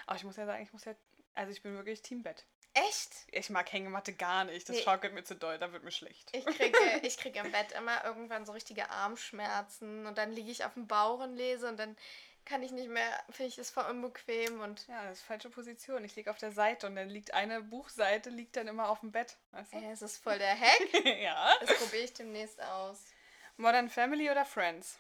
Aber 0.07 0.17
ich 0.17 0.25
muss 0.25 0.37
ja 0.37 0.47
sagen, 0.47 0.63
ich 0.63 0.73
muss 0.73 0.85
ja. 0.85 0.95
Also 1.35 1.51
ich 1.51 1.63
bin 1.63 1.75
wirklich 1.75 2.03
Team 2.03 2.23
Bett. 2.23 2.45
Echt? 2.75 3.11
Ich 3.31 3.51
mag 3.51 3.71
Hängematte 3.73 4.13
gar 4.15 4.45
nicht. 4.45 4.69
Das 4.69 4.77
Nee. 4.77 4.83
schaukelt 4.83 5.13
mir 5.13 5.25
zu 5.25 5.37
doll, 5.37 5.59
da 5.59 5.73
wird 5.73 5.85
mir 5.85 5.91
schlecht. 5.91 6.31
Ich 6.35 6.45
kriege, 6.47 6.79
ich 7.03 7.19
kriege 7.19 7.39
im 7.41 7.53
Bett 7.53 7.73
immer 7.73 8.05
irgendwann 8.05 8.47
so 8.47 8.53
richtige 8.53 8.89
Armschmerzen 8.91 10.07
und 10.07 10.17
dann 10.17 10.33
liege 10.33 10.51
ich 10.51 10.65
auf 10.65 10.75
dem 10.75 10.87
Bauch 10.87 11.21
und 11.21 11.37
lese 11.37 11.69
und 11.69 11.77
dann 11.79 11.97
kann 12.45 12.63
ich 12.63 12.73
nicht 12.73 12.89
mehr, 12.89 13.23
finde 13.31 13.49
ich 13.51 13.59
es 13.59 13.71
voll 13.71 13.85
unbequem 13.85 14.61
und 14.63 14.87
Ja, 14.89 15.05
das 15.05 15.19
ist 15.19 15.25
falsche 15.25 15.49
Position. 15.51 16.05
Ich 16.05 16.17
liege 16.17 16.31
auf 16.31 16.39
der 16.39 16.51
Seite 16.51 16.87
und 16.87 16.97
dann 16.97 17.09
liegt 17.09 17.35
eine 17.35 17.61
Buchseite 17.63 18.31
liegt 18.31 18.57
dann 18.57 18.67
immer 18.69 18.89
auf 18.89 19.01
dem 19.01 19.13
Bett. 19.13 19.37
Weißt 19.53 19.75
du? 19.75 19.77
äh, 19.77 19.93
es 19.93 20.03
ist 20.03 20.23
voll 20.23 20.39
der 20.39 20.59
Hack. 20.59 21.05
ja. 21.23 21.55
Das 21.61 21.79
probiere 21.79 22.05
ich 22.05 22.15
demnächst 22.15 22.61
aus. 22.63 22.99
Modern 23.59 23.91
Family 23.91 24.31
oder 24.31 24.45
Friends? 24.45 24.99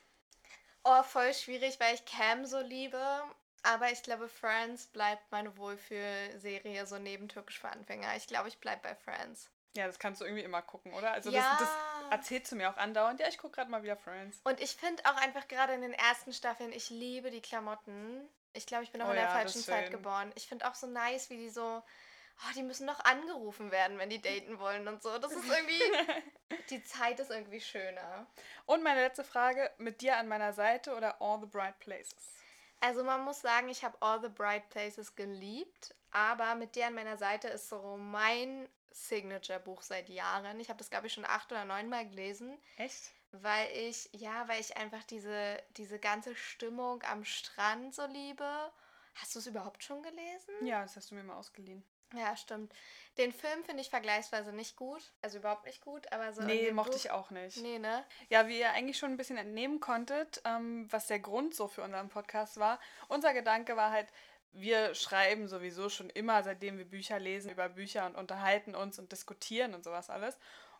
Oh, 0.84 1.02
voll 1.02 1.32
schwierig, 1.34 1.80
weil 1.80 1.94
ich 1.94 2.04
Cam 2.04 2.44
so 2.44 2.60
liebe. 2.60 3.22
Aber 3.62 3.90
ich 3.90 4.02
glaube, 4.02 4.28
Friends 4.28 4.86
bleibt 4.86 5.30
meine 5.30 5.56
Wohlfühlserie 5.56 6.86
so 6.86 6.98
neben 6.98 7.28
Türkisch 7.28 7.60
für 7.60 7.68
Anfänger. 7.68 8.16
Ich 8.16 8.26
glaube, 8.26 8.48
ich 8.48 8.58
bleibe 8.58 8.82
bei 8.82 8.94
Friends. 8.96 9.50
Ja, 9.74 9.86
das 9.86 9.98
kannst 9.98 10.20
du 10.20 10.24
irgendwie 10.24 10.42
immer 10.42 10.60
gucken, 10.60 10.92
oder? 10.92 11.12
Also 11.12 11.30
ja. 11.30 11.56
das, 11.58 11.60
das 11.60 11.70
erzählst 12.10 12.52
du 12.52 12.56
mir 12.56 12.70
auch 12.70 12.76
andauernd. 12.76 13.20
Ja, 13.20 13.28
ich 13.28 13.38
gucke 13.38 13.56
gerade 13.56 13.70
mal 13.70 13.82
wieder 13.82 13.96
Friends. 13.96 14.40
Und 14.44 14.60
ich 14.60 14.76
finde 14.76 15.02
auch 15.06 15.16
einfach 15.16 15.48
gerade 15.48 15.72
in 15.72 15.80
den 15.80 15.94
ersten 15.94 16.32
Staffeln, 16.32 16.72
ich 16.72 16.90
liebe 16.90 17.30
die 17.30 17.40
Klamotten. 17.40 18.28
Ich 18.52 18.66
glaube, 18.66 18.84
ich 18.84 18.92
bin 18.92 19.00
auch 19.00 19.06
Oh 19.06 19.10
in 19.10 19.16
der 19.16 19.24
ja, 19.24 19.30
falschen 19.30 19.62
Zeit 19.62 19.90
geboren. 19.90 20.30
Ich 20.34 20.46
finde 20.46 20.68
auch 20.68 20.74
so 20.74 20.86
nice, 20.86 21.30
wie 21.30 21.38
die 21.38 21.48
so, 21.48 21.62
oh, 21.82 22.52
die 22.54 22.62
müssen 22.62 22.84
noch 22.84 23.02
angerufen 23.04 23.70
werden, 23.70 23.96
wenn 23.96 24.10
die 24.10 24.20
daten 24.20 24.58
wollen 24.58 24.86
und 24.88 25.02
so. 25.02 25.16
Das 25.18 25.32
ist 25.32 25.48
irgendwie, 25.48 25.80
die 26.70 26.84
Zeit 26.84 27.18
ist 27.18 27.30
irgendwie 27.30 27.60
schöner. 27.60 28.26
Und 28.66 28.82
meine 28.82 29.00
letzte 29.00 29.24
Frage, 29.24 29.70
mit 29.78 30.02
dir 30.02 30.18
an 30.18 30.28
meiner 30.28 30.52
Seite 30.52 30.94
oder 30.94 31.22
All 31.22 31.40
the 31.40 31.46
Bright 31.46 31.78
Places? 31.78 32.41
Also 32.82 33.04
man 33.04 33.22
muss 33.22 33.40
sagen, 33.40 33.68
ich 33.68 33.84
habe 33.84 33.96
All 34.00 34.20
the 34.20 34.28
Bright 34.28 34.68
Places 34.68 35.14
geliebt, 35.14 35.94
aber 36.10 36.56
mit 36.56 36.74
der 36.74 36.88
an 36.88 36.94
meiner 36.94 37.16
Seite 37.16 37.46
ist 37.46 37.68
so 37.68 37.96
mein 37.96 38.68
Signature-Buch 38.90 39.82
seit 39.82 40.08
Jahren. 40.08 40.58
Ich 40.58 40.68
habe 40.68 40.78
das, 40.78 40.90
glaube 40.90 41.06
ich, 41.06 41.12
schon 41.12 41.24
acht 41.24 41.52
oder 41.52 41.64
neun 41.64 41.88
Mal 41.88 42.08
gelesen. 42.08 42.58
Echt? 42.76 43.12
Weil 43.30 43.70
ich, 43.76 44.10
ja, 44.12 44.48
weil 44.48 44.60
ich 44.60 44.76
einfach 44.76 45.04
diese, 45.04 45.62
diese 45.76 46.00
ganze 46.00 46.34
Stimmung 46.34 47.02
am 47.04 47.24
Strand 47.24 47.94
so 47.94 48.04
liebe. 48.06 48.72
Hast 49.14 49.36
du 49.36 49.38
es 49.38 49.46
überhaupt 49.46 49.84
schon 49.84 50.02
gelesen? 50.02 50.66
Ja, 50.66 50.82
das 50.82 50.96
hast 50.96 51.12
du 51.12 51.14
mir 51.14 51.22
mal 51.22 51.36
ausgeliehen. 51.36 51.84
Ja, 52.14 52.36
stimmt. 52.36 52.72
Den 53.18 53.32
Film 53.32 53.64
finde 53.64 53.82
ich 53.82 53.90
vergleichsweise 53.90 54.52
nicht 54.52 54.76
gut. 54.76 55.12
Also 55.20 55.38
überhaupt 55.38 55.66
nicht 55.66 55.82
gut, 55.82 56.10
aber 56.12 56.32
so. 56.32 56.42
Nee, 56.42 56.70
mochte 56.72 56.92
Buch- 56.92 56.98
ich 56.98 57.10
auch 57.10 57.30
nicht. 57.30 57.58
Nee, 57.58 57.78
ne? 57.78 58.04
Ja, 58.28 58.48
wie 58.48 58.58
ihr 58.60 58.70
eigentlich 58.72 58.98
schon 58.98 59.10
ein 59.10 59.16
bisschen 59.16 59.36
entnehmen 59.36 59.80
konntet, 59.80 60.40
ähm, 60.44 60.86
was 60.90 61.06
der 61.06 61.18
Grund 61.20 61.54
so 61.54 61.68
für 61.68 61.82
unseren 61.82 62.08
Podcast 62.08 62.58
war. 62.58 62.78
Unser 63.08 63.34
Gedanke 63.34 63.76
war 63.76 63.90
halt, 63.90 64.08
wir 64.52 64.94
schreiben 64.94 65.48
sowieso 65.48 65.88
schon 65.88 66.10
immer, 66.10 66.42
seitdem 66.42 66.78
wir 66.78 66.84
Bücher 66.84 67.18
lesen, 67.18 67.50
über 67.50 67.68
Bücher 67.68 68.06
und 68.06 68.16
unterhalten 68.16 68.74
uns 68.74 68.98
und 68.98 69.12
diskutieren 69.12 69.74
und 69.74 69.84
sowas 69.84 70.10
alles. 70.10 70.38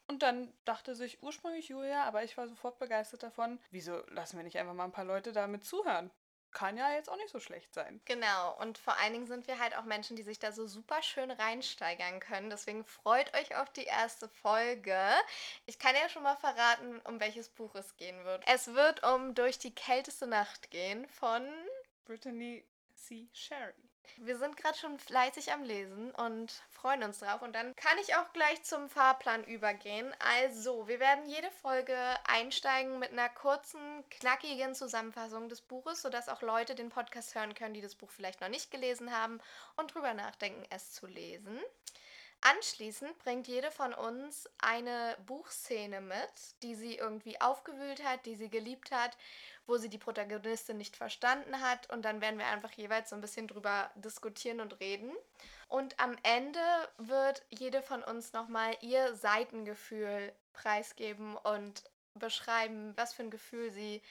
Und 0.09 0.23
dann 0.23 0.53
dachte 0.65 0.95
sich 0.95 1.23
ursprünglich 1.23 1.69
Julia, 1.69 2.05
aber 2.05 2.25
ich 2.25 2.37
war 2.37 2.49
sofort 2.49 2.79
begeistert 2.79 3.23
davon, 3.23 3.59
wieso 3.71 4.03
lassen 4.09 4.37
wir 4.37 4.45
nicht 4.45 4.59
einfach 4.59 4.75
mal 4.75 4.85
ein 4.85 4.93
paar 4.93 5.05
Leute 5.05 5.33
damit 5.33 5.65
zuhören? 5.65 6.11
Kann 6.53 6.77
ja 6.77 6.93
jetzt 6.93 7.09
auch 7.09 7.17
nicht 7.17 7.31
so 7.31 7.41
schlecht 7.41 7.73
sein. 7.75 8.01
Genau. 8.05 8.57
Und 8.61 8.79
vor 8.79 8.99
allen 8.99 9.13
Dingen 9.13 9.27
sind 9.27 9.47
wir 9.47 9.59
halt 9.59 9.77
auch 9.77 9.85
Menschen, 9.85 10.17
die 10.17 10.23
sich 10.23 10.39
da 10.39 10.53
so 10.53 10.67
super 10.67 11.03
schön 11.03 11.31
reinsteigern 11.31 12.21
können. 12.21 12.51
Deswegen 12.51 12.85
freut 12.85 13.35
euch 13.35 13.57
auf 13.57 13.71
die 13.71 13.85
erste 13.85 14.29
Folge. 14.29 14.99
Ich 15.67 15.79
kann 15.79 15.95
ja 15.95 16.09
schon 16.09 16.23
mal 16.23 16.37
verraten, 16.37 17.01
um 17.05 17.21
welches 17.21 17.49
Buch 17.49 17.75
es 17.75 17.97
gehen 17.97 18.25
wird. 18.25 18.45
Es 18.47 18.69
wird 18.69 19.03
um 19.03 19.35
Durch 19.35 19.59
die 19.59 19.75
kälteste 19.75 20.27
Nacht 20.27 20.71
gehen 20.71 21.09
von 21.09 21.47
Brittany 22.05 22.65
C. 22.95 23.29
Sherry. 23.33 23.92
Wir 24.17 24.37
sind 24.37 24.57
gerade 24.57 24.77
schon 24.79 24.99
fleißig 24.99 25.53
am 25.53 25.63
Lesen 25.63 26.11
und 26.13 26.53
freuen 26.71 27.03
uns 27.03 27.21
drauf. 27.21 27.43
Und 27.43 27.55
dann 27.55 27.75
kann 27.77 27.97
ich 27.99 28.15
auch 28.17 28.33
gleich 28.33 28.63
zum 28.63 28.89
Fahrplan 28.89 29.45
übergehen. 29.45 30.15
Also, 30.19 30.87
wir 30.89 31.01
werden 31.01 31.27
jede 31.27 31.51
Folge 31.63 31.97
einsteigen 32.27 32.99
mit 32.99 33.13
einer 33.13 33.29
kurzen, 33.29 33.81
knackigen 34.11 34.75
Zusammenfassung 34.75 35.49
des 35.49 35.61
Buches, 35.61 36.03
sodass 36.03 36.29
auch 36.29 36.43
Leute 36.43 36.75
den 36.75 36.91
Podcast 36.91 37.35
hören 37.35 37.55
können, 37.55 37.75
die 37.75 37.81
das 37.81 37.95
Buch 37.95 38.11
vielleicht 38.11 38.41
noch 38.41 38.49
nicht 38.49 38.71
gelesen 38.71 39.17
haben 39.17 39.41
und 39.77 39.95
drüber 39.95 40.15
nachdenken, 40.15 40.65
es 40.71 40.93
zu 40.93 41.07
lesen. 41.07 41.61
Anschließend 42.45 43.17
bringt 43.21 43.47
jede 43.47 43.71
von 43.71 43.95
uns 43.95 44.51
eine 44.59 45.17
Buchszene 45.27 46.01
mit, 46.01 46.33
die 46.65 46.75
sie 46.75 46.97
irgendwie 46.97 47.41
aufgewühlt 47.41 48.03
hat, 48.03 48.27
die 48.27 48.35
sie 48.35 48.51
geliebt 48.51 48.91
hat, 48.91 49.17
wo 49.67 49.77
sie 49.77 49.89
die 49.89 49.99
Protagonistin 49.99 50.77
nicht 50.77 50.97
verstanden 50.97 51.61
hat. 51.61 51.91
Und 51.91 52.05
dann 52.05 52.21
werden 52.21 52.39
wir 52.39 52.47
einfach 52.47 52.73
jeweils 52.73 53.11
so 53.11 53.17
ein 53.17 53.21
bisschen 53.21 53.49
drüber 53.49 53.91
diskutieren 53.97 54.61
und 54.61 54.81
reden. 54.81 55.13
Und 55.69 55.99
am 55.99 56.17
Ende 56.23 56.61
wird 56.99 57.45
jede 57.49 57.83
von 57.83 58.03
uns 58.03 58.33
nochmal 58.33 58.77
ihr 58.81 59.15
Seitengefühl 59.15 60.33
preisgeben 60.53 61.37
und 61.37 61.85
beschreiben, 62.15 62.93
was 62.97 63.15
für 63.15 63.23
ein 63.23 63.31
Gefühl 63.31 63.71
sie 63.71 64.03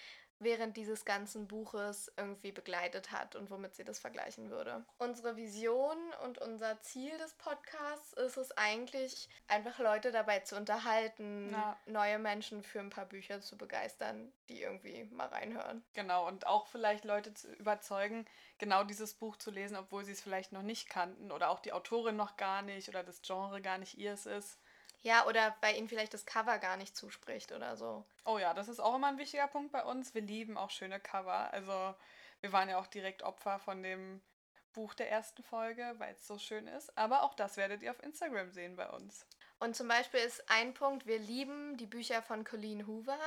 während 0.41 0.75
dieses 0.75 1.05
ganzen 1.05 1.48
Buches 1.48 2.12
irgendwie 2.17 2.51
begleitet 2.51 3.12
hat 3.12 3.36
und 3.36 3.50
womit 3.50 3.75
sie 3.75 3.83
das 3.83 4.00
vergleichen 4.00 4.50
würde. 4.50 4.83
Unsere 4.98 5.38
Vision 5.38 5.98
und 6.24 6.39
unser 6.39 6.81
Ziel 6.81 7.15
des 7.17 7.33
Podcasts 7.36 8.13
ist 8.13 8.38
es 8.38 8.51
eigentlich, 8.57 9.29
einfach 9.48 9.79
Leute 9.79 10.12
dabei 10.12 10.39
zu 10.39 10.55
unterhalten, 10.57 11.51
Ja. 11.51 11.77
neue 11.86 12.19
Menschen 12.19 12.63
für 12.63 12.79
ein 12.79 12.89
paar 12.89 13.05
Bücher 13.05 13.41
zu 13.41 13.57
begeistern, 13.57 14.31
die 14.50 14.62
irgendwie 14.62 15.05
mal 15.05 15.27
reinhören. 15.27 15.83
Genau, 15.93 16.27
und 16.27 16.48
auch 16.48 16.67
vielleicht 16.67 17.05
Leute 17.05 17.33
zu 17.33 17.51
überzeugen, 17.53 18.25
genau 18.57 18.83
dieses 18.83 19.13
Buch 19.13 19.38
zu 19.38 19.51
lesen, 19.51 19.77
obwohl 19.77 20.03
sie 20.03 20.12
es 20.13 20.21
vielleicht 20.21 20.51
noch 20.51 20.63
nicht 20.63 20.89
kannten 20.89 21.31
oder 21.31 21.50
auch 21.50 21.60
die 21.60 21.74
Autorin 21.74 22.15
noch 22.15 22.36
gar 22.38 22.62
nicht 22.62 22.89
oder 22.89 23.03
das 23.03 23.21
Genre 23.21 23.62
gar 23.62 23.77
nicht 23.77 23.98
ihrs 23.98 24.25
ist. 24.25 24.60
Ja, 25.01 25.25
oder 25.25 25.55
bei 25.62 25.74
ihnen 25.74 25.88
vielleicht 25.88 26.13
das 26.13 26.25
Cover 26.25 26.60
gar 26.60 26.77
nicht 26.77 26.96
zuspricht 26.96 27.51
oder 27.51 27.75
so. 27.75 28.05
Oh 28.24 28.38
ja, 28.38 28.53
das 28.53 28.67
ist 28.67 28.79
auch 28.79 28.96
immer 28.96 29.08
ein 29.08 29.17
wichtiger 29.17 29.48
Punkt 29.48 29.72
bei 29.72 29.84
uns. 29.84 30.13
Wir 30.13 30.22
lieben 30.22 30.58
auch 30.58 30.70
schöne 30.70 31.00
Cover. 31.00 31.51
Also 31.51 31.96
wir 32.41 32.51
waren 32.51 32.70
ja 32.70 32.79
auch 32.79 32.88
direkt 32.88 33.24
Opfer 33.24 33.60
von 33.60 33.81
dem 33.81 34.22
Buch 34.74 34.93
der 34.93 35.10
ersten 35.10 35.43
Folge, 35.43 35.96
weil 35.98 36.13
es 36.13 36.27
so 36.27 36.38
schön 36.38 36.67
ist. 36.67 36.96
Aber 36.98 37.24
auch 37.24 37.34
das 37.34 37.58
werdet 37.58 37.81
ihr 37.81 37.91
auf 37.91 38.01
Instagram 38.03 38.51
sehen 38.51 38.75
bei 38.75 38.89
uns. 38.89 39.25
Und 39.60 39.75
zum 39.75 39.88
Beispiel 39.88 40.20
ist 40.22 40.50
ein 40.50 40.74
Punkt, 40.74 41.05
wir 41.05 41.20
lieben 41.20 41.77
die 41.77 41.86
Bücher 41.86 42.22
von 42.22 42.43
Colleen 42.43 42.88
Hoover, 42.88 43.20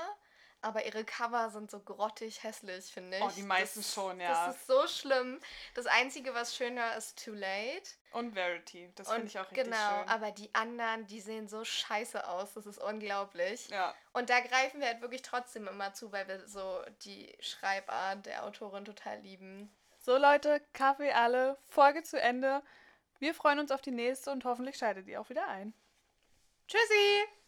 aber 0.64 0.86
ihre 0.86 1.04
Cover 1.04 1.50
sind 1.50 1.70
so 1.70 1.78
grottig 1.78 2.42
hässlich, 2.42 2.86
finde 2.86 3.18
ich. 3.18 3.22
Oh, 3.22 3.30
die 3.36 3.42
meisten 3.42 3.80
das, 3.80 3.92
schon, 3.92 4.18
ja. 4.18 4.46
Das 4.46 4.56
ist 4.56 4.66
so 4.66 4.86
schlimm. 4.86 5.38
Das 5.74 5.86
Einzige, 5.86 6.32
was 6.34 6.56
schön 6.56 6.76
war, 6.76 6.96
ist 6.96 7.22
Too 7.22 7.32
Late. 7.32 7.90
Und 8.12 8.32
Verity, 8.32 8.90
das 8.94 9.10
finde 9.10 9.26
ich 9.26 9.38
auch 9.38 9.50
richtig 9.50 9.64
genau, 9.64 9.98
schön. 9.98 10.08
aber 10.08 10.30
die 10.30 10.54
anderen, 10.54 11.06
die 11.06 11.20
sehen 11.20 11.48
so 11.48 11.64
scheiße 11.64 12.26
aus, 12.28 12.54
das 12.54 12.64
ist 12.64 12.78
unglaublich. 12.78 13.68
Ja, 13.68 13.94
Und 14.12 14.30
da 14.30 14.40
greifen 14.40 14.80
wir 14.80 14.86
halt 14.86 15.00
wirklich 15.02 15.22
trotzdem 15.22 15.66
immer 15.66 15.92
zu, 15.92 16.12
weil 16.12 16.26
wir 16.28 16.46
so 16.46 16.82
die 17.02 17.36
Schreibart 17.40 18.24
der 18.26 18.44
Autorin 18.44 18.84
total 18.84 19.18
lieben. 19.20 19.70
so 19.98 20.16
Leute, 20.16 20.62
Kaffee 20.72 21.12
alle, 21.12 21.58
Folge 21.68 22.02
zu 22.02 22.20
Ende. 22.20 22.62
Wir 23.18 23.34
freuen 23.34 23.58
uns 23.58 23.70
auf 23.70 23.82
die 23.82 23.90
nächste 23.90 24.30
und 24.30 24.44
hoffentlich 24.44 24.76
schaltet 24.76 25.08
ihr 25.08 25.20
auch 25.20 25.28
wieder 25.28 25.46
ein. 25.48 25.74
Tschüssi! 26.68 27.43